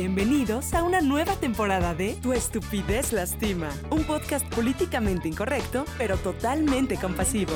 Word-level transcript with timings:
Bienvenidos 0.00 0.72
a 0.72 0.82
una 0.82 1.02
nueva 1.02 1.36
temporada 1.36 1.94
de 1.94 2.14
Tu 2.22 2.32
estupidez 2.32 3.12
lastima, 3.12 3.68
un 3.90 4.04
podcast 4.04 4.46
políticamente 4.54 5.28
incorrecto, 5.28 5.84
pero 5.98 6.16
totalmente 6.16 6.96
compasivo. 6.96 7.52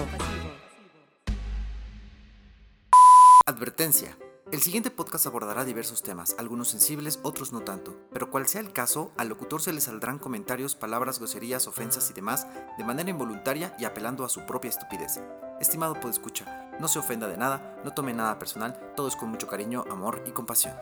Advertencia. 3.46 4.18
El 4.52 4.60
siguiente 4.60 4.90
podcast 4.90 5.26
abordará 5.26 5.64
diversos 5.64 6.02
temas, 6.02 6.36
algunos 6.38 6.68
sensibles, 6.68 7.18
otros 7.22 7.50
no 7.50 7.62
tanto, 7.62 7.96
pero 8.12 8.30
cual 8.30 8.46
sea 8.46 8.60
el 8.60 8.74
caso, 8.74 9.10
al 9.16 9.30
locutor 9.30 9.62
se 9.62 9.72
le 9.72 9.80
saldrán 9.80 10.18
comentarios, 10.18 10.74
palabras, 10.74 11.18
groserías, 11.20 11.66
ofensas 11.66 12.10
y 12.10 12.12
demás 12.12 12.46
de 12.76 12.84
manera 12.84 13.08
involuntaria 13.08 13.74
y 13.78 13.86
apelando 13.86 14.22
a 14.22 14.28
su 14.28 14.44
propia 14.44 14.68
estupidez. 14.68 15.18
Estimado 15.62 15.96
escucha, 16.10 16.68
no 16.78 16.88
se 16.88 16.98
ofenda 16.98 17.26
de 17.26 17.38
nada, 17.38 17.80
no 17.84 17.94
tome 17.94 18.12
nada 18.12 18.38
personal, 18.38 18.78
todo 18.94 19.08
es 19.08 19.16
con 19.16 19.30
mucho 19.30 19.46
cariño, 19.46 19.86
amor 19.90 20.22
y 20.26 20.32
compasión. 20.32 20.74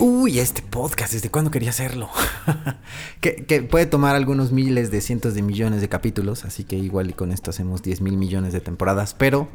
Uy, 0.00 0.38
este 0.38 0.62
podcast, 0.62 1.12
¿desde 1.12 1.28
cuándo 1.28 1.50
quería 1.50 1.70
hacerlo? 1.70 2.08
que, 3.20 3.66
puede 3.68 3.86
tomar 3.86 4.14
algunos 4.14 4.52
miles 4.52 4.92
de 4.92 5.00
cientos 5.00 5.34
de 5.34 5.42
millones 5.42 5.80
de 5.80 5.88
capítulos, 5.88 6.44
así 6.44 6.62
que 6.62 6.76
igual 6.76 7.10
y 7.10 7.14
con 7.14 7.32
esto 7.32 7.50
hacemos 7.50 7.82
10 7.82 8.02
mil 8.02 8.16
millones 8.16 8.52
de 8.52 8.60
temporadas, 8.60 9.14
pero 9.14 9.48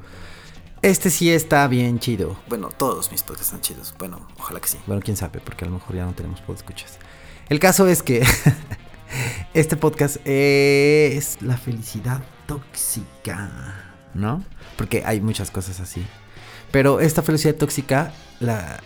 este 0.81 1.11
sí 1.11 1.31
está 1.31 1.65
bien 1.69 1.97
chido. 1.99 2.37
Bueno, 2.49 2.67
todos 2.75 3.09
mis 3.09 3.23
podcasts 3.23 3.53
están 3.53 3.61
chidos. 3.61 3.95
Bueno, 3.97 4.27
ojalá 4.37 4.59
que 4.59 4.67
sí. 4.67 4.77
Bueno, 4.85 5.01
quién 5.01 5.15
sabe, 5.15 5.39
porque 5.39 5.63
a 5.63 5.69
lo 5.69 5.75
mejor 5.75 5.95
ya 5.95 6.05
no 6.05 6.13
tenemos 6.13 6.41
escuchas. 6.53 6.99
El 7.47 7.61
caso 7.61 7.87
es 7.87 8.03
que 8.03 8.25
este 9.53 9.77
podcast 9.77 10.17
es 10.25 11.41
la 11.41 11.55
felicidad 11.55 12.21
tóxica, 12.47 13.95
¿no? 14.13 14.43
Porque 14.75 15.03
hay 15.05 15.21
muchas 15.21 15.51
cosas 15.51 15.79
así. 15.79 16.05
Pero 16.69 16.99
esta 16.99 17.21
felicidad 17.21 17.55
tóxica 17.55 18.11
la 18.41 18.81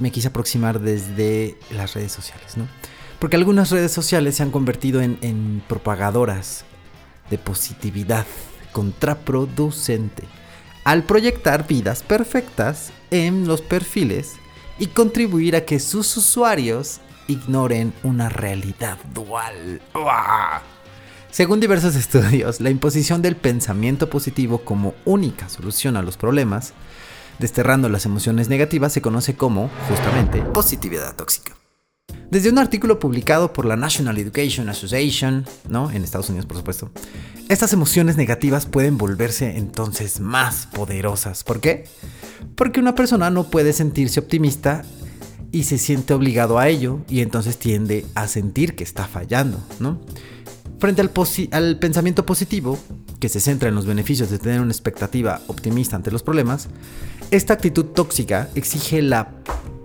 me 0.00 0.10
quise 0.10 0.28
aproximar 0.28 0.80
desde 0.80 1.56
las 1.70 1.94
redes 1.94 2.12
sociales, 2.12 2.56
¿no? 2.56 2.68
Porque 3.18 3.36
algunas 3.36 3.70
redes 3.70 3.92
sociales 3.92 4.36
se 4.36 4.42
han 4.42 4.50
convertido 4.50 5.00
en, 5.00 5.62
propagadoras 5.66 6.64
de 7.30 7.38
positividad 7.38 8.26
contraproducente 8.72 10.24
al 10.84 11.02
proyectar 11.02 11.66
vidas 11.66 12.02
perfectas 12.02 12.92
en 13.10 13.46
los 13.46 13.60
perfiles 13.60 14.34
y 14.78 14.86
contribuir 14.88 15.56
a 15.56 15.64
que 15.64 15.80
sus 15.80 16.16
usuarios 16.16 17.00
ignoren 17.26 17.92
una 18.04 18.28
realidad 18.28 18.98
dual. 19.12 19.82
Según 21.30 21.60
diversos 21.60 21.94
estudios, 21.96 22.60
la 22.60 22.70
imposición 22.70 23.20
del 23.20 23.36
pensamiento 23.36 24.08
positivo 24.08 24.58
como 24.58 24.94
única 25.04 25.48
solución 25.48 25.96
a 25.96 26.02
los 26.02 26.16
problemas 26.16 26.72
desterrando 27.38 27.88
las 27.88 28.06
emociones 28.06 28.48
negativas, 28.48 28.92
se 28.92 29.02
conoce 29.02 29.36
como, 29.36 29.70
justamente, 29.88 30.42
positividad 30.42 31.14
tóxica. 31.14 31.54
Desde 32.30 32.50
un 32.50 32.58
artículo 32.58 32.98
publicado 32.98 33.54
por 33.54 33.64
la 33.64 33.76
National 33.76 34.18
Education 34.18 34.68
Association, 34.68 35.46
¿no? 35.66 35.90
En 35.90 36.04
Estados 36.04 36.28
Unidos, 36.28 36.44
por 36.44 36.58
supuesto, 36.58 36.90
estas 37.48 37.72
emociones 37.72 38.18
negativas 38.18 38.66
pueden 38.66 38.98
volverse 38.98 39.56
entonces 39.56 40.20
más 40.20 40.66
poderosas. 40.66 41.42
¿Por 41.42 41.60
qué? 41.60 41.86
Porque 42.54 42.80
una 42.80 42.94
persona 42.94 43.30
no 43.30 43.44
puede 43.44 43.72
sentirse 43.72 44.20
optimista 44.20 44.84
y 45.52 45.64
se 45.64 45.78
siente 45.78 46.12
obligado 46.12 46.58
a 46.58 46.68
ello 46.68 47.00
y 47.08 47.22
entonces 47.22 47.58
tiende 47.58 48.04
a 48.14 48.28
sentir 48.28 48.76
que 48.76 48.84
está 48.84 49.06
fallando, 49.06 49.58
¿no? 49.80 49.98
Frente 50.78 51.02
al, 51.50 51.78
pensamiento 51.78 52.24
positivo, 52.24 52.78
que 53.18 53.28
se 53.28 53.40
centra 53.40 53.68
en 53.68 53.74
los 53.74 53.84
beneficios 53.84 54.30
de 54.30 54.38
tener 54.38 54.60
una 54.60 54.70
expectativa 54.70 55.40
optimista 55.48 55.96
ante 55.96 56.12
los 56.12 56.22
problemas, 56.22 56.68
esta 57.32 57.54
actitud 57.54 57.86
tóxica 57.86 58.48
exige 58.54 59.02
la 59.02 59.32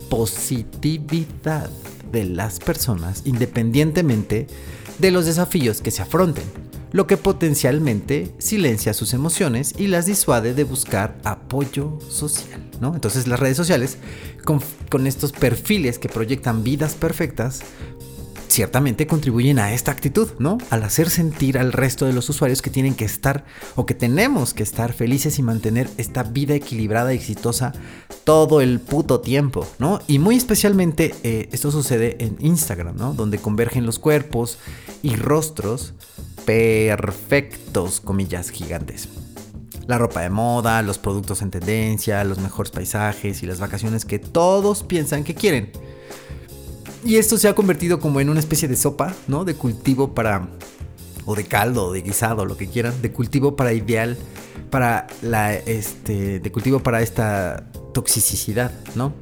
positividad 0.09 1.71
de 2.11 2.25
las 2.25 2.59
personas 2.59 3.23
independientemente 3.25 4.45
de 4.99 5.09
los 5.09 5.25
desafíos 5.25 5.81
que 5.81 5.89
se 5.89 6.03
afronten, 6.03 6.43
lo 6.91 7.07
que 7.07 7.17
potencialmente 7.17 8.35
silencia 8.37 8.93
sus 8.93 9.15
emociones 9.15 9.73
y 9.79 9.87
las 9.87 10.05
disuade 10.05 10.53
de 10.53 10.63
buscar 10.63 11.17
apoyo 11.23 11.97
social. 12.07 12.69
¿no? 12.79 12.93
Entonces 12.93 13.27
las 13.27 13.39
redes 13.39 13.57
sociales, 13.57 13.97
con 14.45 15.07
estos 15.07 15.31
perfiles 15.31 15.97
que 15.97 16.07
proyectan 16.07 16.63
vidas 16.63 16.93
perfectas, 16.93 17.61
ciertamente 18.53 19.07
contribuyen 19.07 19.57
a 19.57 19.73
esta 19.73 19.91
actitud, 19.91 20.29
¿no? 20.37 20.59
Al 20.69 20.83
hacer 20.83 21.09
sentir 21.09 21.57
al 21.57 21.73
resto 21.73 22.05
de 22.05 22.13
los 22.13 22.29
usuarios 22.29 22.61
que 22.61 22.69
tienen 22.69 22.93
que 22.93 23.03
estar 23.03 23.45
o 23.75 23.87
que 23.87 23.95
tenemos 23.95 24.53
que 24.53 24.61
estar 24.61 24.93
felices 24.93 25.39
y 25.39 25.41
mantener 25.43 25.89
esta 25.97 26.21
vida 26.21 26.53
equilibrada 26.53 27.13
y 27.13 27.17
exitosa 27.17 27.73
todo 28.23 28.61
el 28.61 28.79
puto 28.79 29.21
tiempo, 29.21 29.67
¿no? 29.79 29.99
Y 30.07 30.19
muy 30.19 30.35
especialmente 30.35 31.15
eh, 31.23 31.49
esto 31.51 31.71
sucede 31.71 32.17
en 32.23 32.37
Instagram, 32.39 32.95
¿no? 32.95 33.13
Donde 33.13 33.39
convergen 33.39 33.87
los 33.87 33.97
cuerpos 33.97 34.59
y 35.01 35.15
rostros 35.15 35.93
perfectos, 36.45 38.01
comillas 38.01 38.51
gigantes. 38.51 39.09
La 39.87 39.97
ropa 39.97 40.21
de 40.21 40.29
moda, 40.29 40.81
los 40.83 40.99
productos 40.99 41.41
en 41.41 41.49
tendencia, 41.49 42.23
los 42.23 42.37
mejores 42.37 42.71
paisajes 42.71 43.41
y 43.41 43.47
las 43.47 43.59
vacaciones 43.59 44.05
que 44.05 44.19
todos 44.19 44.83
piensan 44.83 45.23
que 45.23 45.33
quieren. 45.33 45.71
Y 47.05 47.17
esto 47.17 47.37
se 47.37 47.47
ha 47.47 47.55
convertido 47.55 47.99
como 47.99 48.21
en 48.21 48.29
una 48.29 48.39
especie 48.39 48.67
de 48.67 48.75
sopa, 48.75 49.13
¿no? 49.27 49.45
De 49.45 49.55
cultivo 49.55 50.13
para... 50.13 50.47
O 51.25 51.35
de 51.35 51.45
caldo, 51.45 51.93
de 51.93 52.01
guisado, 52.01 52.45
lo 52.45 52.57
que 52.57 52.67
quieran. 52.67 53.01
De 53.01 53.11
cultivo 53.11 53.55
para 53.55 53.73
ideal, 53.73 54.17
para 54.69 55.07
la... 55.21 55.53
Este... 55.53 56.39
De 56.39 56.51
cultivo 56.51 56.79
para 56.79 57.01
esta 57.01 57.69
toxicidad, 57.93 58.71
¿no? 58.95 59.13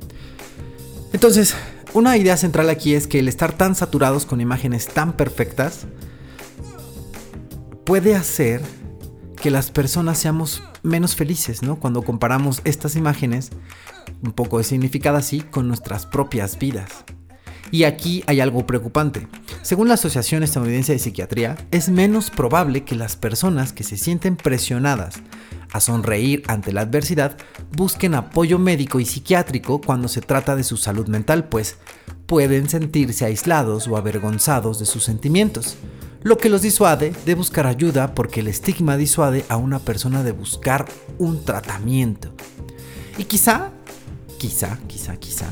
Entonces, 1.14 1.56
una 1.94 2.18
idea 2.18 2.38
central 2.38 2.70
aquí 2.70 2.94
es 2.94 3.08
que 3.08 3.20
el 3.20 3.28
estar 3.28 3.52
tan 3.52 3.76
saturados 3.76 4.26
con 4.26 4.42
imágenes 4.42 4.88
tan 4.88 5.14
perfectas 5.14 5.88
puede 7.86 8.16
hacer 8.16 8.62
que 9.36 9.52
las 9.52 9.72
personas 9.72 10.20
seamos 10.20 10.64
menos 10.84 11.16
felices, 11.16 11.64
¿no? 11.64 11.80
Cuando 11.80 12.04
comparamos 12.04 12.62
estas 12.64 12.96
imágenes, 12.96 13.50
un 14.24 14.32
poco 14.32 14.62
significado 14.64 15.18
así, 15.18 15.42
con 15.42 15.68
nuestras 15.68 16.06
propias 16.06 16.58
vidas. 16.60 17.04
Y 17.72 17.86
aquí 17.86 18.24
hay 18.28 18.42
algo 18.42 18.68
preocupante. 18.68 19.28
Según 19.62 19.88
la 19.88 19.94
Asociación 19.94 20.44
Estadounidense 20.44 20.92
de 20.92 21.00
Psiquiatría, 21.00 21.58
es 21.72 21.90
menos 21.90 22.30
probable 22.30 22.84
que 22.84 22.96
las 22.96 23.16
personas 23.16 23.72
que 23.72 23.84
se 23.84 23.98
sienten 23.98 24.36
presionadas 24.36 25.22
a 25.72 25.80
sonreír 25.80 26.44
ante 26.48 26.74
la 26.74 26.82
adversidad 26.82 27.38
busquen 27.76 28.14
apoyo 28.16 28.60
médico 28.60 29.00
y 29.00 29.06
psiquiátrico 29.06 29.80
cuando 29.80 30.10
se 30.10 30.22
trata 30.22 30.56
de 30.58 30.64
su 30.64 30.76
salud 30.76 31.08
mental, 31.08 31.46
pues 31.48 31.78
pueden 32.26 32.70
sentirse 32.70 33.26
aislados 33.26 33.88
o 33.88 33.96
avergonzados 33.96 34.80
de 34.80 34.86
sus 34.86 35.04
sentimientos, 35.04 35.78
lo 36.24 36.38
que 36.38 36.50
los 36.50 36.62
disuade 36.62 37.14
de 37.26 37.36
buscar 37.36 37.68
ayuda 37.68 38.14
porque 38.14 38.42
el 38.42 38.48
estigma 38.48 38.98
disuade 38.98 39.46
a 39.50 39.58
una 39.58 39.80
persona 39.80 40.24
de 40.24 40.34
buscar 40.34 40.86
un 41.18 41.44
tratamiento. 41.44 42.34
Y 43.18 43.24
quizá, 43.26 43.72
quizá, 44.38 44.78
quizá, 44.88 45.18
quizá, 45.18 45.48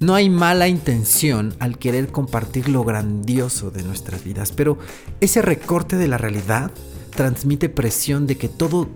no 0.00 0.14
hay 0.14 0.30
mala 0.30 0.66
intención 0.66 1.54
al 1.58 1.78
querer 1.78 2.08
compartir 2.08 2.70
lo 2.70 2.84
grandioso 2.84 3.70
de 3.70 3.82
nuestras 3.82 4.24
vidas, 4.24 4.50
pero 4.50 4.78
ese 5.20 5.42
recorte 5.42 5.96
de 5.96 6.08
la 6.08 6.16
realidad 6.16 6.70
transmite 7.14 7.68
presión 7.68 8.26
de 8.26 8.38
que 8.38 8.48
todo 8.48 8.88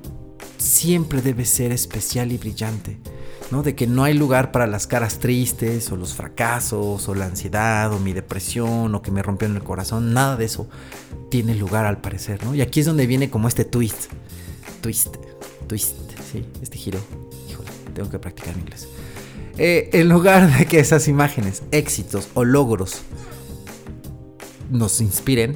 siempre 0.57 1.21
debe 1.21 1.45
ser 1.45 1.73
especial 1.73 2.33
y 2.33 2.39
brillante, 2.39 2.99
¿no? 3.51 3.63
De 3.63 3.75
que 3.75 3.87
no 3.87 4.05
hay 4.05 4.15
lugar 4.15 4.51
para 4.51 4.67
las 4.67 4.87
caras 4.87 5.19
tristes 5.19 5.93
o 5.93 5.97
los 5.97 6.15
fracasos 6.15 7.07
o 7.07 7.15
la 7.15 7.27
ansiedad 7.27 7.93
o 7.93 7.99
mi 7.99 8.15
depresión 8.15 8.95
o 8.95 9.03
que 9.03 9.11
me 9.11 9.23
rompió 9.23 9.47
en 9.47 9.57
el 9.57 9.63
corazón, 9.63 10.15
nada 10.15 10.37
de 10.37 10.47
eso 10.47 10.69
tiene 11.31 11.55
lugar 11.55 11.85
al 11.85 11.99
parecer, 11.99 12.43
¿no? 12.45 12.55
Y 12.55 12.63
aquí 12.63 12.81
es 12.81 12.87
donde 12.87 13.07
viene 13.07 13.29
como 13.29 13.47
este 13.47 13.67
twist, 13.67 14.11
twist, 14.81 15.17
twist, 15.67 15.97
sí, 16.33 16.47
este 16.63 16.79
giro. 16.79 16.99
Híjole, 17.51 17.69
tengo 17.93 18.09
que 18.09 18.19
practicar 18.19 18.57
inglés. 18.57 18.89
Eh, 19.57 19.91
en 19.93 20.09
lugar 20.09 20.59
de 20.59 20.67
que 20.67 20.81
esas 20.81 21.07
imágenes, 21.07 21.63
éxitos 21.71 22.29
o 22.35 22.45
logros 22.45 23.03
nos 24.71 25.01
inspiren, 25.01 25.55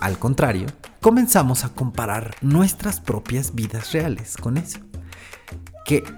al 0.00 0.18
contrario, 0.18 0.66
comenzamos 1.00 1.64
a 1.64 1.70
comparar 1.70 2.36
nuestras 2.40 3.00
propias 3.00 3.54
vidas 3.54 3.92
reales 3.92 4.36
con 4.36 4.56
eso. 4.56 4.78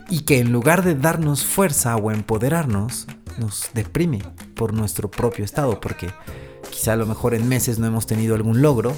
Y 0.08 0.20
que 0.20 0.38
en 0.38 0.52
lugar 0.52 0.84
de 0.84 0.94
darnos 0.94 1.44
fuerza 1.44 1.96
o 1.96 2.12
empoderarnos, 2.12 3.06
nos 3.38 3.70
deprime 3.75 4.23
por 4.55 4.73
nuestro 4.73 5.11
propio 5.11 5.44
estado, 5.44 5.81
porque 5.81 6.08
quizá 6.70 6.93
a 6.93 6.96
lo 6.96 7.06
mejor 7.06 7.34
en 7.34 7.49
meses 7.49 7.78
no 7.78 7.87
hemos 7.87 8.06
tenido 8.06 8.34
algún 8.34 8.62
logro, 8.62 8.93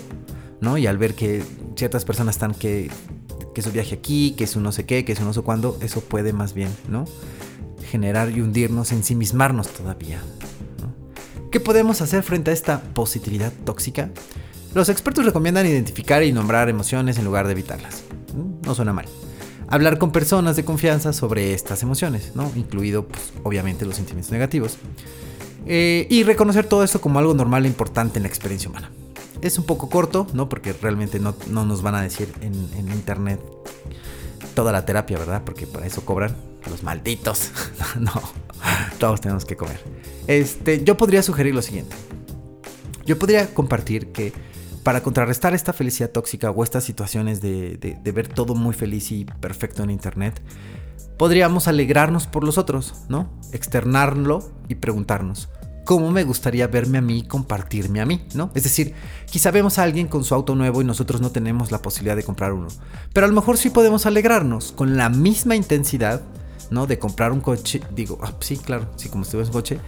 ¿no? 0.60 0.78
Y 0.78 0.86
al 0.86 0.98
ver 0.98 1.14
que 1.14 1.42
ciertas 1.76 2.04
personas 2.04 2.36
están 2.36 2.54
que, 2.54 2.90
que 3.54 3.62
su 3.62 3.72
viaje 3.72 3.94
aquí, 3.94 4.32
que 4.32 4.46
su 4.46 4.60
no 4.60 4.72
sé 4.72 4.84
qué, 4.84 5.04
que 5.04 5.16
su 5.16 5.24
no 5.24 5.32
sé 5.32 5.42
cuándo, 5.42 5.78
eso 5.80 6.00
puede 6.00 6.32
más 6.32 6.54
bien, 6.54 6.70
¿no? 6.88 7.04
Generar 7.88 8.30
y 8.30 8.40
hundirnos, 8.40 8.92
ensimismarnos 8.92 9.68
todavía. 9.68 10.20
¿Qué 11.50 11.60
podemos 11.60 12.02
hacer 12.02 12.22
frente 12.22 12.50
a 12.50 12.54
esta 12.54 12.80
positividad 12.80 13.52
tóxica? 13.64 14.10
Los 14.74 14.90
expertos 14.90 15.24
recomiendan 15.24 15.66
identificar 15.66 16.22
y 16.22 16.32
nombrar 16.32 16.68
emociones 16.68 17.18
en 17.18 17.24
lugar 17.24 17.46
de 17.46 17.52
evitarlas. 17.52 18.04
No 18.64 18.74
suena 18.74 18.92
mal. 18.92 19.06
Hablar 19.66 19.98
con 19.98 20.12
personas 20.12 20.56
de 20.56 20.64
confianza 20.64 21.12
sobre 21.12 21.54
estas 21.54 21.82
emociones, 21.82 22.32
¿no? 22.34 22.50
Incluido, 22.54 23.06
pues, 23.06 23.32
obviamente, 23.42 23.86
los 23.86 23.96
sentimientos 23.96 24.30
negativos. 24.30 24.76
Eh, 25.66 26.06
y 26.10 26.22
reconocer 26.22 26.66
todo 26.66 26.84
esto 26.84 27.00
como 27.00 27.18
algo 27.18 27.34
normal 27.34 27.64
e 27.64 27.68
importante 27.68 28.18
en 28.18 28.22
la 28.22 28.28
experiencia 28.28 28.70
humana. 28.70 28.90
Es 29.40 29.58
un 29.58 29.64
poco 29.64 29.88
corto, 29.88 30.26
¿no? 30.32 30.48
Porque 30.48 30.72
realmente 30.72 31.18
no, 31.20 31.34
nos 31.48 31.82
van 31.82 31.94
a 31.94 32.02
decir 32.02 32.32
en, 32.40 32.54
en, 32.76 32.92
internet 32.92 33.40
toda 34.54 34.72
la 34.72 34.84
terapia, 34.84 35.18
¿verdad? 35.18 35.42
Porque 35.44 35.66
para 35.66 35.86
eso 35.86 36.04
cobran 36.04 36.34
los 36.66 36.82
malditos. 36.82 37.50
no, 37.98 38.12
todos 38.98 39.20
tenemos 39.20 39.44
que 39.44 39.56
comer. 39.56 39.80
Este, 40.26 40.84
yo 40.84 40.96
podría 40.96 41.22
sugerir 41.22 41.54
lo 41.54 41.62
siguiente. 41.62 41.96
Yo 43.06 43.18
podría 43.18 43.54
compartir 43.54 44.12
que 44.12 44.32
para 44.82 45.02
contrarrestar 45.02 45.54
esta 45.54 45.72
felicidad 45.72 46.10
tóxica 46.10 46.50
o 46.50 46.64
estas 46.64 46.84
situaciones 46.84 47.40
de, 47.40 47.98
ver 48.02 48.28
todo 48.28 48.54
muy 48.54 48.74
feliz 48.74 49.12
y 49.12 49.24
perfecto 49.24 49.82
en 49.82 49.90
internet, 49.90 50.40
podríamos 51.18 51.68
alegrarnos 51.68 52.26
por 52.26 52.44
los 52.44 52.58
otros, 52.58 52.94
¿no? 53.08 53.30
Externarlo 53.52 54.50
y 54.68 54.76
preguntarnos, 54.76 55.50
¿cómo 55.84 56.10
me 56.10 56.24
gustaría 56.24 56.66
verme 56.68 56.98
a 56.98 57.02
mí 57.02 57.18
y 57.18 57.26
compartirme 57.26 58.00
a 58.00 58.06
mí, 58.06 58.26
¿no? 58.34 58.50
Es 58.54 58.62
decir, 58.62 58.94
quizá 59.30 59.50
vemos 59.50 59.78
a 59.78 59.82
alguien 59.82 60.06
con 60.08 60.24
su 60.24 60.34
auto 60.34 60.54
nuevo 60.54 60.80
y 60.80 60.84
nosotros 60.84 61.20
no 61.20 61.30
tenemos 61.32 61.70
la 61.70 61.82
posibilidad 61.82 62.16
de 62.16 62.24
comprar 62.24 62.52
uno, 62.52 62.68
pero 63.12 63.26
a 63.26 63.28
lo 63.28 63.34
mejor 63.34 63.58
sí 63.58 63.70
podemos 63.70 64.06
alegrarnos 64.06 64.72
con 64.72 64.96
la 64.96 65.08
misma 65.10 65.56
intensidad, 65.56 66.22
¿no? 66.70 66.86
De 66.86 66.98
comprar 66.98 67.32
un 67.32 67.40
coche, 67.40 67.80
digo, 67.94 68.18
ah, 68.22 68.32
sí, 68.40 68.56
claro, 68.56 68.88
sí, 68.96 69.08
como 69.08 69.24
estuve 69.24 69.42
en 69.42 69.50
coche, 69.50 69.80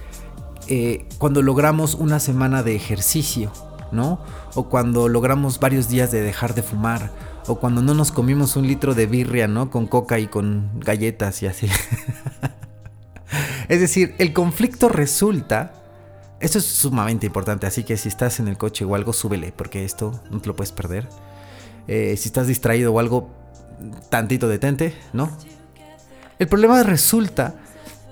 eh, 0.68 1.06
cuando 1.18 1.42
logramos 1.42 1.94
una 1.94 2.20
semana 2.20 2.62
de 2.62 2.76
ejercicio, 2.76 3.52
¿no? 3.92 4.20
O 4.54 4.68
cuando 4.68 5.08
logramos 5.08 5.58
varios 5.58 5.88
días 5.88 6.10
de 6.12 6.20
dejar 6.22 6.54
de 6.54 6.62
fumar, 6.62 7.10
o 7.46 7.56
cuando 7.56 7.82
no 7.82 7.94
nos 7.94 8.12
comimos 8.12 8.56
un 8.56 8.66
litro 8.66 8.94
de 8.94 9.06
birria, 9.06 9.48
¿no? 9.48 9.70
Con 9.70 9.86
coca 9.86 10.18
y 10.18 10.26
con 10.26 10.70
galletas 10.78 11.42
y 11.42 11.46
así. 11.46 11.68
es 13.68 13.80
decir, 13.80 14.14
el 14.18 14.32
conflicto 14.32 14.88
resulta... 14.88 15.74
Esto 16.38 16.56
es 16.56 16.64
sumamente 16.64 17.26
importante, 17.26 17.66
así 17.66 17.84
que 17.84 17.98
si 17.98 18.08
estás 18.08 18.40
en 18.40 18.48
el 18.48 18.56
coche 18.56 18.86
o 18.86 18.94
algo, 18.94 19.12
súbele, 19.12 19.52
porque 19.52 19.84
esto 19.84 20.22
no 20.30 20.40
te 20.40 20.46
lo 20.46 20.56
puedes 20.56 20.72
perder. 20.72 21.06
Eh, 21.86 22.16
si 22.16 22.28
estás 22.28 22.46
distraído 22.46 22.94
o 22.94 22.98
algo, 22.98 23.28
tantito 24.08 24.48
detente, 24.48 24.94
¿no? 25.12 25.30
El 26.40 26.48
problema 26.48 26.82
resulta 26.82 27.54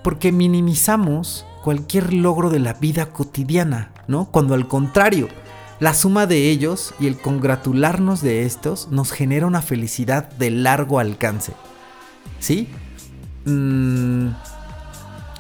porque 0.05 0.33
minimizamos 0.33 1.47
cualquier 1.65 2.13
logro 2.13 2.51
de 2.51 2.59
la 2.59 2.75
vida 2.75 3.07
cotidiana, 3.07 3.91
¿no? 4.07 4.27
Cuando 4.27 4.53
al 4.53 4.69
contrario, 4.69 5.29
la 5.81 5.95
suma 5.95 6.27
de 6.27 6.51
ellos 6.51 6.95
y 7.01 7.07
el 7.07 7.19
congratularnos 7.19 8.21
de 8.21 8.45
estos 8.45 8.89
nos 8.91 9.13
genera 9.13 9.47
una 9.47 9.63
felicidad 9.63 10.29
de 10.33 10.51
largo 10.51 10.99
alcance. 10.99 11.55
¿Sí? 12.39 12.69
Mm, 13.47 14.29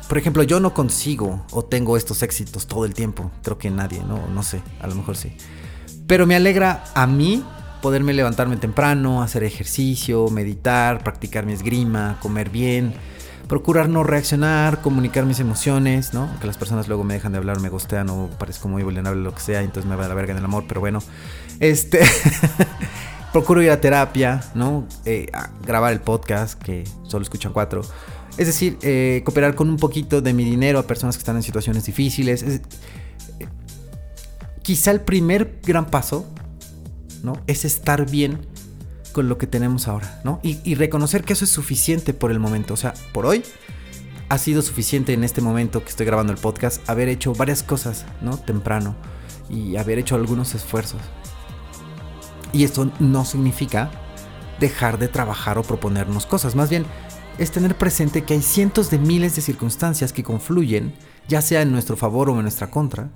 por 0.08 0.16
ejemplo, 0.16 0.42
yo 0.42 0.58
no 0.58 0.72
consigo 0.72 1.44
o 1.50 1.62
tengo 1.66 1.98
estos 1.98 2.22
éxitos 2.22 2.66
todo 2.66 2.86
el 2.86 2.94
tiempo. 2.94 3.30
Creo 3.42 3.58
que 3.58 3.68
nadie, 3.68 4.02
no, 4.02 4.28
no 4.28 4.42
sé, 4.42 4.62
a 4.80 4.86
lo 4.86 4.94
mejor 4.94 5.14
sí. 5.14 5.36
Pero 6.06 6.26
me 6.26 6.36
alegra 6.36 6.84
a 6.94 7.06
mí 7.06 7.44
poderme 7.80 8.12
levantarme 8.12 8.56
temprano, 8.56 9.22
hacer 9.22 9.44
ejercicio, 9.44 10.28
meditar, 10.30 11.02
practicar 11.02 11.46
mi 11.46 11.52
esgrima, 11.52 12.18
comer 12.20 12.50
bien 12.50 12.94
procurar 13.48 13.88
no 13.88 14.04
reaccionar, 14.04 14.82
comunicar 14.82 15.24
mis 15.24 15.40
emociones, 15.40 16.12
¿no? 16.12 16.28
Que 16.38 16.46
las 16.46 16.58
personas 16.58 16.86
luego 16.86 17.02
me 17.02 17.14
dejan 17.14 17.32
de 17.32 17.38
hablar, 17.38 17.60
me 17.60 17.70
gustean 17.70 18.10
o 18.10 18.28
parezco 18.38 18.68
muy 18.68 18.82
vulnerable, 18.82 19.22
lo 19.22 19.34
que 19.34 19.40
sea, 19.40 19.62
entonces 19.62 19.88
me 19.88 19.96
va 19.96 20.04
a 20.04 20.08
la 20.08 20.14
verga 20.14 20.32
en 20.32 20.38
el 20.38 20.44
amor, 20.44 20.64
pero 20.68 20.80
bueno. 20.80 21.02
Este. 21.58 22.00
procuro 23.32 23.62
ir 23.62 23.70
a 23.70 23.80
terapia, 23.80 24.42
¿no? 24.54 24.86
Eh, 25.04 25.30
grabar 25.66 25.92
el 25.92 26.00
podcast, 26.00 26.60
que 26.60 26.84
solo 27.04 27.22
escuchan 27.22 27.52
cuatro. 27.52 27.82
Es 28.36 28.46
decir, 28.46 28.78
eh, 28.82 29.22
cooperar 29.24 29.54
con 29.54 29.68
un 29.68 29.76
poquito 29.76 30.20
de 30.20 30.32
mi 30.32 30.44
dinero 30.44 30.78
a 30.78 30.84
personas 30.84 31.16
que 31.16 31.20
están 31.20 31.36
en 31.36 31.42
situaciones 31.42 31.84
difíciles. 31.84 32.42
Eh, 32.42 32.60
quizá 34.62 34.90
el 34.90 35.00
primer 35.00 35.58
gran 35.62 35.86
paso, 35.86 36.26
¿no? 37.22 37.34
Es 37.46 37.64
estar 37.64 38.08
bien 38.10 38.38
con 39.12 39.28
lo 39.28 39.38
que 39.38 39.46
tenemos 39.46 39.88
ahora. 39.88 40.22
Y, 40.42 40.74
reconocer 40.74 41.24
que 41.24 41.32
eso 41.32 41.44
es 41.44 41.50
suficiente 41.50 42.14
por 42.14 42.30
el 42.30 42.38
momento. 42.38 42.74
O 42.74 42.76
sea, 42.76 42.94
por 43.12 43.26
hoy 43.26 43.42
ha 44.28 44.38
sido 44.38 44.62
suficiente 44.62 45.12
en 45.12 45.24
este 45.24 45.40
momento 45.40 45.82
que 45.82 45.88
estoy 45.88 46.06
grabando 46.06 46.32
el 46.32 46.38
podcast 46.38 46.88
haber 46.88 47.08
hecho 47.08 47.34
varias 47.34 47.62
cosas, 47.62 48.04
¿no? 48.20 48.36
Temprano 48.38 48.94
y 49.48 49.76
haber 49.76 49.98
hecho 49.98 50.14
algunos 50.14 50.54
esfuerzos. 50.54 51.00
Y 52.52 52.64
esto 52.64 52.90
no 52.98 53.24
significa 53.24 53.90
dejar 54.60 54.98
de 54.98 55.08
trabajar 55.08 55.58
o 55.58 55.62
proponernos 55.62 56.26
cosas. 56.26 56.54
Más 56.54 56.70
bien, 56.70 56.84
es 57.38 57.50
tener 57.50 57.76
presente 57.76 58.24
que 58.24 58.34
hay 58.34 58.42
cientos 58.42 58.90
de 58.90 58.98
miles 58.98 59.36
de 59.36 59.42
circunstancias 59.42 60.12
que 60.12 60.24
confluyen, 60.24 60.94
ya 61.28 61.40
sea 61.40 61.62
en 61.62 61.72
nuestro 61.72 61.96
favor 61.96 62.30
o 62.30 62.36
en 62.36 62.42
nuestra 62.42 62.70
contra. 62.70 63.10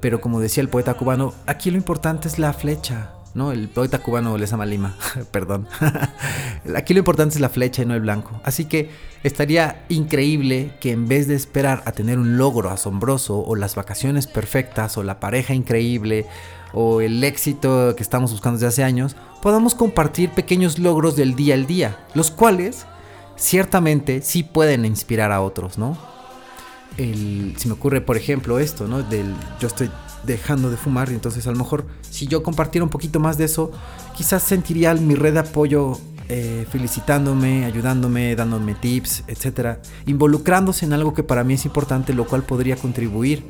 Pero 0.00 0.20
como 0.20 0.40
decía 0.40 0.62
el 0.62 0.68
poeta 0.68 0.94
cubano, 0.94 1.34
aquí 1.46 1.70
lo 1.70 1.76
importante 1.76 2.28
es 2.28 2.38
la 2.38 2.52
flecha, 2.52 3.12
El 3.52 3.68
poeta 3.68 4.00
cubano 4.00 4.36
Lezama 4.36 4.66
Lima, 4.66 4.96
perdón. 5.30 5.68
Aquí 6.76 6.92
lo 6.92 6.98
importante 6.98 7.36
es 7.36 7.40
la 7.40 7.48
flecha 7.48 7.82
y 7.82 7.86
no 7.86 7.94
el 7.94 8.00
blanco. 8.00 8.40
Así 8.44 8.64
que 8.64 8.90
estaría 9.22 9.84
increíble 9.88 10.72
que 10.80 10.90
en 10.90 11.06
vez 11.06 11.28
de 11.28 11.34
esperar 11.34 11.82
a 11.86 11.92
tener 11.92 12.18
un 12.18 12.36
logro 12.36 12.70
asombroso 12.70 13.38
o 13.40 13.56
las 13.56 13.74
vacaciones 13.74 14.26
perfectas 14.26 14.98
o 14.98 15.02
la 15.02 15.20
pareja 15.20 15.54
increíble 15.54 16.26
o 16.72 17.00
el 17.00 17.22
éxito 17.24 17.94
que 17.96 18.02
estamos 18.02 18.32
buscando 18.32 18.56
desde 18.56 18.66
hace 18.66 18.84
años, 18.84 19.16
podamos 19.40 19.74
compartir 19.74 20.30
pequeños 20.30 20.78
logros 20.78 21.16
del 21.16 21.34
día 21.34 21.54
al 21.54 21.66
día, 21.66 21.98
los 22.14 22.30
cuales 22.30 22.86
ciertamente 23.36 24.20
sí 24.20 24.42
pueden 24.42 24.84
inspirar 24.84 25.32
a 25.32 25.40
otros, 25.40 25.78
¿no? 25.78 25.96
El, 26.96 27.54
si 27.56 27.68
me 27.68 27.74
ocurre, 27.74 28.00
por 28.00 28.16
ejemplo, 28.16 28.58
esto, 28.58 28.88
¿no? 28.88 29.02
Del 29.02 29.32
yo 29.60 29.68
estoy 29.68 29.90
dejando 30.24 30.70
de 30.70 30.76
fumar 30.76 31.10
y 31.10 31.14
entonces 31.14 31.46
a 31.46 31.50
lo 31.50 31.56
mejor 31.56 31.86
si 32.10 32.26
yo 32.26 32.42
compartiera 32.42 32.84
un 32.84 32.90
poquito 32.90 33.20
más 33.20 33.38
de 33.38 33.44
eso, 33.44 33.70
quizás 34.16 34.42
sentiría 34.42 34.94
mi 34.94 35.14
red 35.14 35.34
de 35.34 35.40
apoyo 35.40 35.98
eh, 36.30 36.66
felicitándome, 36.70 37.64
ayudándome, 37.64 38.36
dándome 38.36 38.74
tips, 38.74 39.24
etcétera, 39.28 39.80
involucrándose 40.06 40.84
en 40.84 40.92
algo 40.92 41.14
que 41.14 41.22
para 41.22 41.42
mí 41.42 41.54
es 41.54 41.64
importante, 41.64 42.12
lo 42.12 42.26
cual 42.26 42.42
podría 42.42 42.76
contribuir 42.76 43.44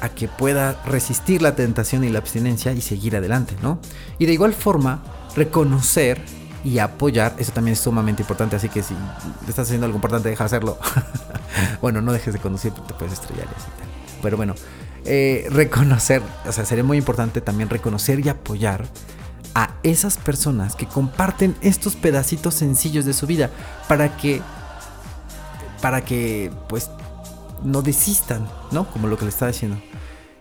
a 0.00 0.08
que 0.08 0.28
pueda 0.28 0.80
resistir 0.84 1.42
la 1.42 1.56
tentación 1.56 2.04
y 2.04 2.08
la 2.10 2.20
abstinencia 2.20 2.72
y 2.72 2.80
seguir 2.80 3.16
adelante, 3.16 3.56
¿no? 3.62 3.80
Y 4.18 4.26
de 4.26 4.32
igual 4.32 4.54
forma, 4.54 5.02
reconocer 5.34 6.20
y 6.64 6.78
apoyar, 6.78 7.34
eso 7.38 7.52
también 7.52 7.72
es 7.72 7.80
sumamente 7.80 8.22
importante, 8.22 8.54
así 8.54 8.68
que 8.68 8.82
si 8.82 8.94
estás 9.48 9.66
haciendo 9.66 9.86
algo 9.86 9.96
importante, 9.96 10.28
deja 10.28 10.44
de 10.44 10.46
hacerlo. 10.46 10.78
bueno, 11.82 12.00
no 12.00 12.12
dejes 12.12 12.32
de 12.32 12.38
conducir, 12.38 12.72
te 12.72 12.94
puedes 12.94 13.14
estrellar 13.14 13.46
y 13.46 13.60
así. 13.60 13.68
Pero 14.22 14.36
bueno, 14.36 14.54
eh, 15.10 15.46
reconocer, 15.50 16.22
o 16.46 16.52
sea, 16.52 16.66
sería 16.66 16.84
muy 16.84 16.98
importante 16.98 17.40
también 17.40 17.70
reconocer 17.70 18.20
y 18.20 18.28
apoyar 18.28 18.84
a 19.54 19.74
esas 19.82 20.18
personas 20.18 20.76
que 20.76 20.86
comparten 20.86 21.56
estos 21.62 21.96
pedacitos 21.96 22.52
sencillos 22.52 23.06
de 23.06 23.14
su 23.14 23.26
vida 23.26 23.50
para 23.88 24.18
que, 24.18 24.42
para 25.80 26.04
que, 26.04 26.52
pues, 26.68 26.90
no 27.64 27.80
desistan, 27.80 28.46
¿no? 28.70 28.90
Como 28.90 29.08
lo 29.08 29.16
que 29.16 29.24
le 29.24 29.30
estaba 29.30 29.50
diciendo. 29.50 29.78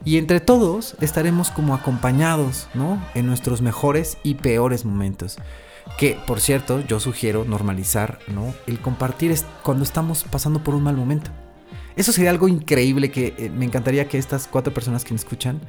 Y 0.03 0.17
entre 0.17 0.41
todos 0.41 0.97
estaremos 0.99 1.49
como 1.49 1.73
acompañados, 1.73 2.67
¿no? 2.73 3.01
En 3.15 3.25
nuestros 3.25 3.61
mejores 3.61 4.17
y 4.21 4.35
peores 4.35 4.83
momentos. 4.83 5.37
Que, 5.97 6.19
por 6.27 6.41
cierto, 6.41 6.81
yo 6.81 6.99
sugiero 6.99 7.45
normalizar, 7.45 8.19
¿no? 8.27 8.53
El 8.67 8.81
compartir 8.81 9.31
es 9.31 9.45
cuando 9.63 9.85
estamos 9.85 10.25
pasando 10.25 10.61
por 10.61 10.75
un 10.75 10.83
mal 10.83 10.97
momento. 10.97 11.31
Eso 11.97 12.11
sería 12.11 12.29
algo 12.29 12.47
increíble 12.47 13.09
que 13.09 13.33
eh, 13.37 13.49
me 13.49 13.65
encantaría 13.65 14.07
que 14.07 14.19
estas 14.19 14.47
cuatro 14.47 14.71
personas 14.71 15.03
que 15.03 15.13
me 15.13 15.17
escuchan 15.17 15.59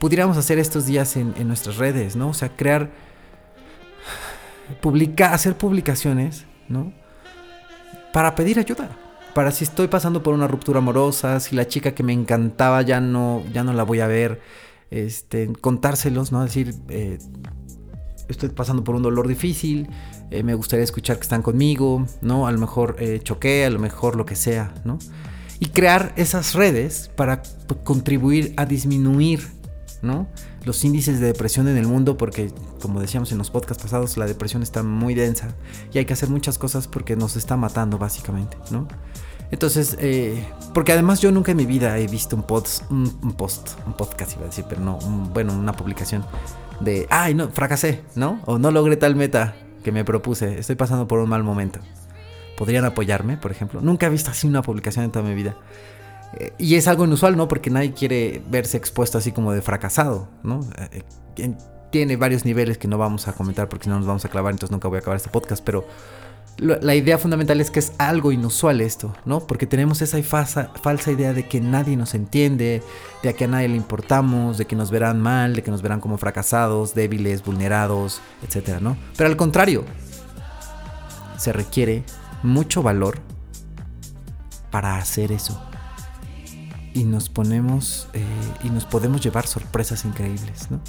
pudiéramos 0.00 0.36
hacer 0.36 0.58
estos 0.58 0.86
días 0.86 1.16
en, 1.16 1.34
nuestras 1.46 1.76
redes, 1.76 2.16
¿no? 2.16 2.30
O 2.30 2.34
sea, 2.34 2.54
crear, 2.54 2.90
publicar, 4.80 5.32
hacer 5.32 5.56
publicaciones, 5.56 6.46
¿no? 6.68 6.92
Para 8.12 8.34
pedir 8.34 8.58
ayuda. 8.58 8.90
Para 9.34 9.52
si 9.52 9.62
estoy 9.62 9.86
pasando 9.86 10.22
por 10.22 10.34
una 10.34 10.48
ruptura 10.48 10.78
amorosa, 10.78 11.38
si 11.38 11.54
la 11.54 11.68
chica 11.68 11.92
que 11.92 12.02
me 12.02 12.12
encantaba 12.12 12.82
ya 12.82 13.00
no, 13.00 13.44
ya 13.52 13.62
no 13.62 13.72
la 13.72 13.84
voy 13.84 14.00
a 14.00 14.08
ver, 14.08 14.40
este, 14.90 15.52
contárselos, 15.60 16.32
¿no? 16.32 16.42
Decir, 16.42 16.74
eh, 16.88 17.18
estoy 18.28 18.48
pasando 18.48 18.82
por 18.82 18.96
un 18.96 19.02
dolor 19.02 19.28
difícil, 19.28 19.88
eh, 20.32 20.42
me 20.42 20.54
gustaría 20.54 20.82
escuchar 20.82 21.16
que 21.18 21.22
están 21.22 21.42
conmigo, 21.42 22.04
¿no? 22.20 22.48
A 22.48 22.52
lo 22.52 22.58
mejor 22.58 22.96
choqué, 23.22 23.64
a 23.64 23.70
lo 23.70 23.78
mejor 23.78 24.16
lo 24.16 24.26
que 24.26 24.34
sea, 24.34 24.74
¿no? 24.84 24.98
Y 25.60 25.66
crear 25.66 26.12
esas 26.16 26.54
redes 26.54 27.10
para 27.16 27.42
contribuir 27.84 28.54
a 28.56 28.66
disminuir 28.66 29.48
¿no? 30.02 30.28
los 30.64 30.84
índices 30.84 31.20
de 31.20 31.26
depresión 31.26 31.68
en 31.68 31.76
el 31.76 31.86
mundo 31.86 32.16
porque 32.16 32.52
como 32.80 33.00
decíamos 33.00 33.32
en 33.32 33.38
los 33.38 33.50
podcasts 33.50 33.82
pasados 33.82 34.16
la 34.16 34.26
depresión 34.26 34.62
está 34.62 34.82
muy 34.82 35.14
densa 35.14 35.54
y 35.92 35.98
hay 35.98 36.04
que 36.04 36.12
hacer 36.12 36.28
muchas 36.28 36.58
cosas 36.58 36.86
porque 36.86 37.16
nos 37.16 37.36
está 37.36 37.56
matando 37.56 37.98
básicamente 37.98 38.56
¿no? 38.70 38.86
entonces 39.50 39.96
eh, 40.00 40.46
porque 40.74 40.92
además 40.92 41.20
yo 41.20 41.32
nunca 41.32 41.50
en 41.50 41.56
mi 41.56 41.66
vida 41.66 41.98
he 41.98 42.06
visto 42.06 42.36
un 42.36 42.42
post 42.42 42.88
un, 42.90 43.10
post 43.36 43.70
un 43.86 43.94
podcast 43.94 44.34
iba 44.34 44.42
a 44.42 44.46
decir 44.46 44.64
pero 44.68 44.80
no 44.80 44.98
bueno 45.32 45.52
una 45.52 45.72
publicación 45.72 46.24
de 46.80 47.06
ay 47.10 47.34
no 47.34 47.48
fracasé 47.48 48.02
no 48.14 48.40
o 48.46 48.58
no 48.58 48.70
logré 48.70 48.96
tal 48.96 49.16
meta 49.16 49.56
que 49.82 49.92
me 49.92 50.04
propuse, 50.04 50.58
estoy 50.58 50.76
pasando 50.76 51.08
por 51.08 51.18
un 51.20 51.28
mal 51.28 51.42
momento. 51.42 51.80
¿Podrían 52.58 52.84
apoyarme, 52.84 53.36
por 53.36 53.52
ejemplo? 53.52 53.80
Nunca 53.80 54.06
he 54.06 54.10
visto 54.10 54.32
así 54.32 54.48
una 54.48 54.62
publicación 54.62 55.04
en 55.04 55.12
toda 55.12 55.24
mi 55.24 55.32
vida. 55.32 55.56
Eh, 56.34 56.52
y 56.58 56.74
es 56.74 56.88
algo 56.88 57.04
inusual, 57.04 57.36
¿no? 57.36 57.46
Porque 57.46 57.70
nadie 57.70 57.92
quiere 57.92 58.42
verse 58.50 58.76
expuesto 58.76 59.16
así 59.16 59.30
como 59.30 59.52
de 59.52 59.62
fracasado, 59.62 60.28
¿no? 60.42 60.68
Eh, 60.76 61.04
eh, 61.36 61.54
tiene 61.92 62.16
varios 62.16 62.44
niveles 62.44 62.76
que 62.76 62.88
no 62.88 62.98
vamos 62.98 63.28
a 63.28 63.32
comentar 63.32 63.68
porque 63.68 63.84
si 63.84 63.90
no 63.90 63.98
nos 63.98 64.08
vamos 64.08 64.24
a 64.24 64.28
clavar, 64.28 64.50
entonces 64.50 64.72
nunca 64.72 64.88
voy 64.88 64.96
a 64.96 64.98
acabar 64.98 65.16
este 65.16 65.30
podcast, 65.30 65.62
pero 65.64 65.86
la 66.58 66.94
idea 66.96 67.16
fundamental 67.16 67.60
es 67.60 67.70
que 67.70 67.78
es 67.78 67.92
algo 67.98 68.32
inusual 68.32 68.80
esto, 68.80 69.14
¿no? 69.24 69.46
Porque 69.46 69.68
tenemos 69.68 70.02
esa 70.02 70.20
falsa, 70.24 70.72
falsa 70.82 71.12
idea 71.12 71.32
de 71.32 71.46
que 71.46 71.60
nadie 71.60 71.96
nos 71.96 72.14
entiende, 72.14 72.82
de 73.22 73.34
que 73.34 73.44
a 73.44 73.46
nadie 73.46 73.68
le 73.68 73.76
importamos, 73.76 74.58
de 74.58 74.64
que 74.64 74.74
nos 74.74 74.90
verán 74.90 75.20
mal, 75.20 75.54
de 75.54 75.62
que 75.62 75.70
nos 75.70 75.82
verán 75.82 76.00
como 76.00 76.18
fracasados, 76.18 76.94
débiles, 76.96 77.44
vulnerados, 77.44 78.20
etcétera, 78.44 78.80
¿no? 78.80 78.96
Pero 79.16 79.30
al 79.30 79.36
contrario, 79.36 79.84
se 81.36 81.52
requiere 81.52 82.02
mucho 82.42 82.82
valor 82.82 83.20
para 84.70 84.96
hacer 84.96 85.32
eso. 85.32 85.60
Y 86.94 87.04
nos 87.04 87.28
ponemos 87.28 88.08
eh, 88.12 88.24
y 88.64 88.70
nos 88.70 88.84
podemos 88.84 89.20
llevar 89.20 89.46
sorpresas 89.46 90.04
increíbles, 90.04 90.70
¿no? 90.70 90.80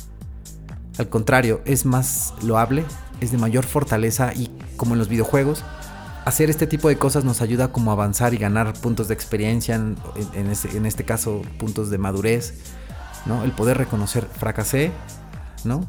Al 0.98 1.08
contrario, 1.08 1.62
es 1.66 1.86
más 1.86 2.34
loable, 2.42 2.84
es 3.22 3.32
de 3.32 3.38
mayor 3.38 3.66
fortaleza 3.66 4.34
y 4.34 4.50
como 4.76 4.94
en 4.94 5.00
los 5.00 5.08
videojuegos, 5.08 5.64
hacer 6.26 6.50
este 6.50 6.68
tipo 6.68 6.90
de 6.90 6.98
cosas 6.98 7.24
nos 7.24 7.42
ayuda 7.42 7.72
como 7.72 7.92
avanzar 7.92 8.34
y 8.34 8.38
ganar 8.38 8.74
puntos 8.74 9.08
de 9.08 9.14
experiencia, 9.14 9.76
en, 9.76 9.98
en, 10.34 10.86
este, 10.86 11.06
caso 11.06 11.42
puntos 11.58 11.90
de 11.90 11.98
madurez, 11.98 12.56
¿no? 13.26 13.44
El 13.44 13.52
poder 13.52 13.78
reconocer, 13.78 14.26
fracasé, 14.26 14.92
¿no? 15.64 15.86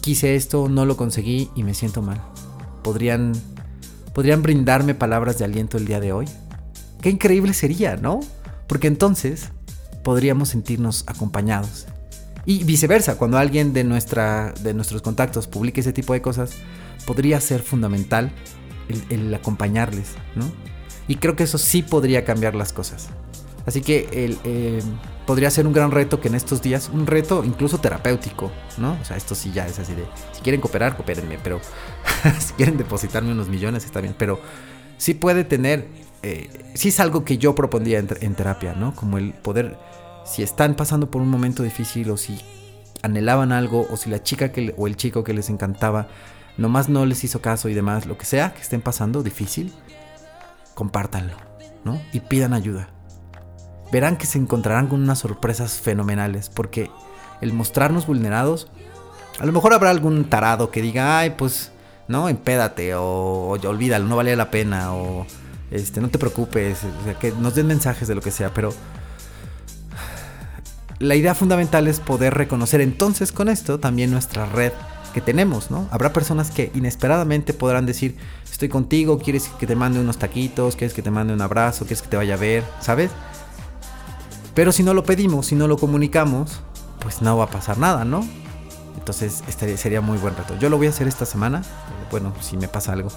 Quise 0.00 0.36
esto, 0.36 0.68
no 0.68 0.84
lo 0.84 0.96
conseguí 0.96 1.50
y 1.54 1.64
me 1.64 1.74
siento 1.74 2.02
mal. 2.02 2.20
Podrían, 2.82 3.32
podrían 4.16 4.42
brindarme 4.42 4.94
palabras 4.94 5.36
de 5.36 5.44
aliento 5.44 5.76
el 5.76 5.84
día 5.84 6.00
de 6.00 6.10
hoy. 6.10 6.24
Qué 7.02 7.10
increíble 7.10 7.52
sería, 7.52 7.96
¿no? 7.96 8.20
Porque 8.66 8.86
entonces 8.86 9.52
podríamos 10.02 10.48
sentirnos 10.48 11.04
acompañados 11.06 11.86
y 12.46 12.64
viceversa, 12.64 13.18
cuando 13.18 13.36
alguien 13.36 13.74
de, 13.74 13.84
nuestra, 13.84 14.54
de 14.62 14.72
nuestros 14.72 15.02
contactos 15.02 15.48
publique 15.48 15.82
ese 15.82 15.92
tipo 15.92 16.14
de 16.14 16.22
cosas, 16.22 16.52
podría 17.04 17.38
ser 17.42 17.60
fundamental 17.60 18.32
el, 19.10 19.34
acompañarles, 19.34 20.14
¿no? 20.34 20.50
Y 21.08 21.16
creo 21.16 21.36
que 21.36 21.44
eso 21.44 21.58
sí 21.58 21.82
podría 21.82 22.24
cambiar 22.24 22.54
las 22.54 22.72
cosas. 22.72 23.10
Así 23.66 23.82
que 23.82 24.08
el, 24.12 24.38
eh, 24.44 24.80
podría 25.26 25.50
ser 25.50 25.66
un 25.66 25.72
gran 25.72 25.90
reto 25.90 26.20
que 26.20 26.28
en 26.28 26.36
estos 26.36 26.62
días, 26.62 26.88
un 26.92 27.06
reto 27.06 27.44
incluso 27.44 27.78
terapéutico, 27.78 28.50
¿no? 28.78 28.96
O 29.00 29.04
sea, 29.04 29.16
esto 29.16 29.34
sí 29.34 29.50
ya 29.52 29.66
es 29.66 29.78
así 29.78 29.94
de, 29.94 30.04
si 30.32 30.40
quieren 30.40 30.60
cooperar, 30.60 30.96
coopérenme, 30.96 31.38
pero 31.42 31.60
si 32.38 32.52
quieren 32.54 32.78
depositarme 32.78 33.32
unos 33.32 33.48
millones 33.48 33.84
está 33.84 34.00
bien, 34.00 34.14
pero 34.16 34.40
sí 34.96 35.14
puede 35.14 35.44
tener, 35.44 35.88
eh, 36.22 36.48
sí 36.74 36.88
es 36.88 37.00
algo 37.00 37.24
que 37.24 37.38
yo 37.38 37.54
propondría 37.54 37.98
en, 37.98 38.34
terapia, 38.34 38.74
¿no? 38.74 38.94
Como 38.94 39.18
el 39.18 39.32
poder 39.32 39.76
si 40.24 40.42
están 40.42 40.74
pasando 40.74 41.10
por 41.10 41.20
un 41.22 41.28
momento 41.28 41.62
difícil 41.62 42.10
o 42.10 42.16
si 42.16 42.40
anhelaban 43.02 43.52
algo 43.52 43.86
o 43.90 43.96
si 43.96 44.10
la 44.10 44.22
chica 44.22 44.52
que, 44.52 44.74
o 44.76 44.86
el 44.86 44.96
chico 44.96 45.22
que 45.22 45.34
les 45.34 45.50
encantaba 45.50 46.08
nomás 46.56 46.88
no 46.88 47.04
les 47.04 47.22
hizo 47.22 47.40
caso 47.40 47.68
y 47.68 47.74
demás, 47.74 48.06
lo 48.06 48.16
que 48.16 48.24
sea 48.24 48.54
que 48.54 48.62
estén 48.62 48.80
pasando 48.80 49.22
difícil, 49.22 49.72
compártanlo, 50.74 51.36
¿no? 51.84 52.00
Y 52.12 52.20
pidan 52.20 52.54
ayuda. 52.54 52.88
Verán 53.96 54.18
que 54.18 54.26
se 54.26 54.36
encontrarán 54.36 54.88
con 54.88 55.02
unas 55.02 55.20
sorpresas 55.20 55.80
fenomenales 55.80 56.50
porque 56.50 56.90
el 57.40 57.54
mostrarnos 57.54 58.06
vulnerados, 58.06 58.68
a 59.40 59.46
lo 59.46 59.52
mejor 59.52 59.72
habrá 59.72 59.88
algún 59.88 60.26
tarado 60.26 60.70
que 60.70 60.82
diga, 60.82 61.18
ay, 61.18 61.30
pues, 61.30 61.72
no, 62.06 62.28
empédate 62.28 62.94
o, 62.94 63.02
o 63.02 63.52
olvídalo, 63.52 64.06
no 64.06 64.14
vale 64.16 64.36
la 64.36 64.50
pena 64.50 64.92
o 64.92 65.26
este, 65.70 66.02
no 66.02 66.10
te 66.10 66.18
preocupes, 66.18 66.80
o 66.84 67.04
sea, 67.04 67.14
que 67.18 67.32
nos 67.32 67.54
den 67.54 67.68
mensajes 67.68 68.06
de 68.06 68.14
lo 68.14 68.20
que 68.20 68.30
sea, 68.32 68.52
pero 68.52 68.74
la 70.98 71.14
idea 71.14 71.34
fundamental 71.34 71.88
es 71.88 71.98
poder 71.98 72.34
reconocer 72.34 72.82
entonces 72.82 73.32
con 73.32 73.48
esto 73.48 73.80
también 73.80 74.10
nuestra 74.10 74.44
red 74.44 74.72
que 75.14 75.22
tenemos, 75.22 75.70
¿no? 75.70 75.88
Habrá 75.90 76.12
personas 76.12 76.50
que 76.50 76.70
inesperadamente 76.74 77.54
podrán 77.54 77.86
decir, 77.86 78.18
estoy 78.44 78.68
contigo, 78.68 79.18
quieres 79.18 79.48
que 79.58 79.66
te 79.66 79.74
mande 79.74 80.00
unos 80.00 80.18
taquitos, 80.18 80.76
quieres 80.76 80.92
que 80.92 81.00
te 81.00 81.10
mande 81.10 81.32
un 81.32 81.40
abrazo, 81.40 81.86
quieres 81.86 82.02
que 82.02 82.08
te 82.08 82.18
vaya 82.18 82.34
a 82.34 82.36
ver, 82.36 82.62
¿sabes? 82.80 83.10
Pero 84.56 84.72
si 84.72 84.82
no 84.82 84.94
lo 84.94 85.04
pedimos, 85.04 85.48
si 85.48 85.54
no 85.54 85.68
lo 85.68 85.76
comunicamos, 85.76 86.62
pues 87.00 87.20
no 87.20 87.36
va 87.36 87.44
a 87.44 87.50
pasar 87.50 87.76
nada, 87.76 88.06
¿no? 88.06 88.26
Entonces 88.96 89.44
este 89.46 89.76
sería 89.76 90.00
muy 90.00 90.16
buen 90.16 90.34
reto. 90.34 90.58
Yo 90.58 90.70
lo 90.70 90.78
voy 90.78 90.86
a 90.86 90.90
hacer 90.90 91.06
esta 91.06 91.26
semana, 91.26 91.62
bueno, 92.10 92.32
si 92.40 92.56
me 92.56 92.66
pasa 92.66 92.94
algo, 92.94 93.10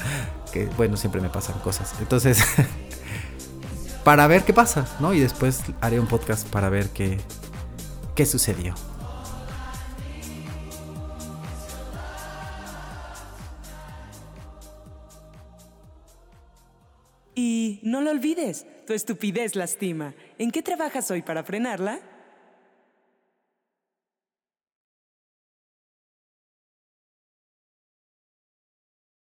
que 0.54 0.64
bueno, 0.78 0.96
siempre 0.96 1.20
me 1.20 1.28
pasan 1.28 1.58
cosas. 1.58 1.92
Entonces 2.00 2.42
para 4.04 4.26
ver 4.26 4.44
qué 4.44 4.54
pasa, 4.54 4.86
¿no? 4.98 5.12
Y 5.12 5.20
después 5.20 5.60
haré 5.82 6.00
un 6.00 6.06
podcast 6.06 6.48
para 6.48 6.70
ver 6.70 6.88
qué, 6.88 7.20
qué 8.14 8.24
sucedió. 8.24 8.74
Y 17.34 17.80
no 17.82 18.00
lo 18.00 18.12
olvides, 18.12 18.64
tu 18.86 18.94
estupidez 18.94 19.56
lastima. 19.56 20.14
¿En 20.38 20.50
qué 20.50 20.62
trabajas 20.62 21.10
hoy 21.10 21.22
para 21.22 21.44
frenarla? 21.44 22.00